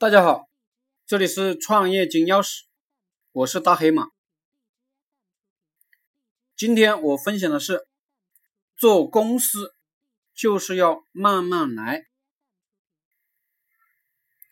[0.00, 0.48] 大家好，
[1.04, 2.62] 这里是创业金钥匙，
[3.32, 4.06] 我是大黑马。
[6.56, 7.86] 今天我分享的是，
[8.78, 9.74] 做公司
[10.34, 12.06] 就是要慢慢来。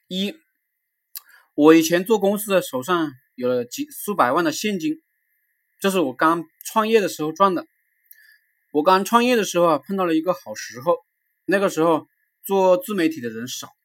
[0.07, 0.35] 一，
[1.55, 5.01] 我以前做公司的手上有了几数百万的现金，
[5.81, 7.67] 这是我刚创业的时候赚的。
[8.71, 10.99] 我刚创业的时候啊，碰到了一个好时候，
[11.47, 12.07] 那个时候
[12.45, 13.78] 做自媒体的人少。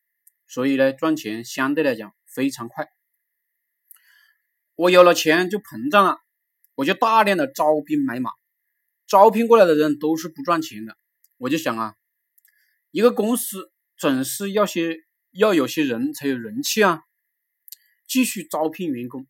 [0.54, 2.88] 所以呢，赚钱相对来讲非常快。
[4.76, 6.20] 我有了钱就膨胀了，
[6.76, 8.29] 我就大量的招兵买马，
[9.07, 10.95] 招聘过来的人都是不赚钱的。
[11.38, 11.95] 我就想啊，
[12.91, 14.98] 一个公司总是要些
[15.31, 17.01] 要有些人才有人气啊，
[18.05, 19.26] 继续招聘员工，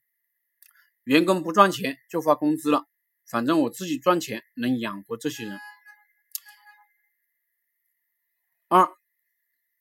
[1.06, 2.86] 员工不赚钱就发工资了，
[3.26, 5.58] 反正我自己赚钱能养活这些人。
[8.68, 8.90] 二，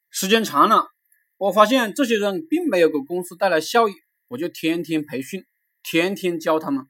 [0.09, 0.93] 时间长了。
[1.42, 3.95] 我发现这些人并没有给公司带来效益，
[4.28, 5.45] 我就天天培训，
[5.82, 6.87] 天天教他们。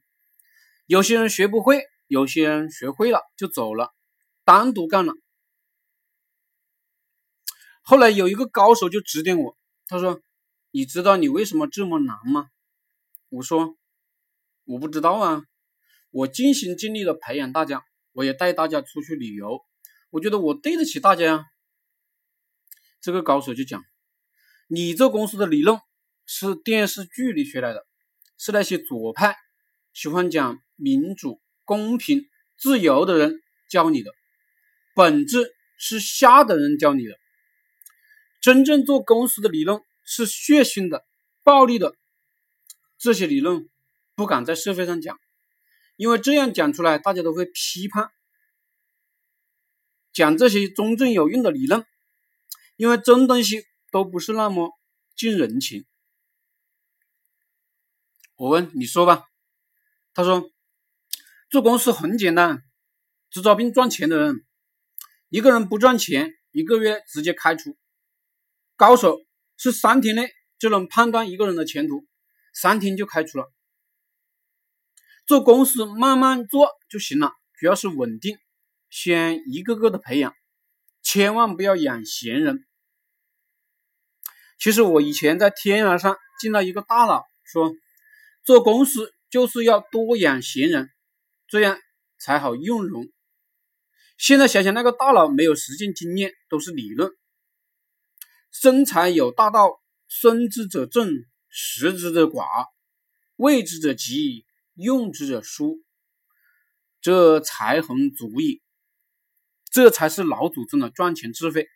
[0.85, 3.95] 有些人学不会，有些人学会了就走了，
[4.45, 5.13] 单独干了。
[7.81, 10.21] 后来有一个高手就指点我，他说
[10.69, 12.49] ：“你知道你为什么这么难吗？”
[13.29, 13.75] 我说
[14.65, 15.45] ：“我不知道啊，
[16.11, 19.65] 我尽心尽力的培养大家，我也带大家出去旅游，
[20.11, 21.45] 我觉得我对得起大家呀。”
[23.01, 23.83] 这个高手就讲。
[24.73, 25.79] 你这公司的理论
[26.25, 27.85] 是电视剧里学来的，
[28.39, 29.37] 是那些左派
[29.93, 32.25] 喜欢讲民主、公平、
[32.57, 34.11] 自由的人教你的，
[34.95, 37.15] 本质是瞎的人教你的。
[38.41, 41.05] 真正做公司的理论是血腥的、
[41.43, 41.95] 暴力的，
[42.97, 43.69] 这些理论
[44.15, 45.19] 不敢在社会上讲，
[45.97, 48.09] 因为这样讲出来大家都会批判。
[50.11, 51.85] 讲这些真正有用的理论，
[52.75, 53.63] 因为真东西。
[53.93, 54.71] 都不是那么
[55.15, 55.85] 近人情。
[58.35, 59.27] 我问你说吧，
[60.15, 60.49] 他说
[61.51, 62.63] 做公司很简单，
[63.29, 64.43] 只招聘赚钱的人。
[65.29, 67.77] 一个人不赚钱，一个月直接开除。
[68.75, 69.19] 高手
[69.57, 72.07] 是三天内就能判断一个人的前途，
[72.51, 73.53] 三天就开除了。
[75.27, 78.39] 做公司慢慢做就行了，主要是稳定，
[78.89, 80.33] 先一个个的培养，
[81.03, 82.65] 千万不要养闲人。
[84.63, 87.73] 其实我以前在天涯上见到一个大佬说，
[88.45, 90.89] 做公司就是要多养闲人，
[91.49, 91.77] 这样
[92.17, 93.11] 才好用人。
[94.17, 97.11] 现在想想，那个大佬没有实践经验，都是理论。
[98.53, 101.11] 生财有大道，生之者正，
[101.49, 102.45] 食之者寡，
[103.35, 105.83] 为之者急，用之者疏，
[107.01, 108.61] 这才恒足矣。
[109.69, 111.67] 这才是老祖宗的赚钱智慧。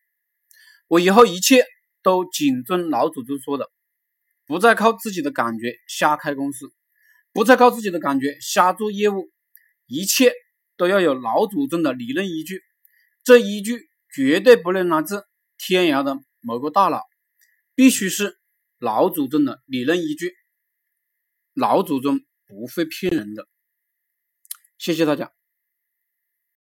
[0.87, 1.65] 我以后一切。
[2.01, 3.69] 都谨遵老祖宗说的，
[4.45, 6.71] 不再靠自己的感觉瞎开公司，
[7.33, 9.29] 不再靠自己的感觉瞎做业务，
[9.85, 10.33] 一切
[10.77, 12.61] 都要有老祖宗的理论依据。
[13.23, 15.25] 这依据绝对不能来自
[15.57, 17.03] 天涯的某个大佬，
[17.75, 18.39] 必须是
[18.79, 20.33] 老祖宗的理论依据。
[21.53, 23.47] 老祖宗不会骗人的。
[24.77, 25.36] 谢谢大家。